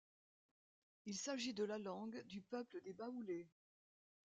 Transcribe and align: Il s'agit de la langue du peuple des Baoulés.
Il 1.05 1.15
s'agit 1.15 1.53
de 1.53 1.63
la 1.63 1.77
langue 1.77 2.23
du 2.23 2.41
peuple 2.41 2.81
des 2.81 2.91
Baoulés. 2.93 3.47